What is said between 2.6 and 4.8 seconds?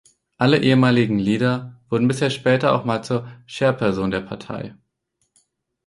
auch mal zur Chairperson der Partei.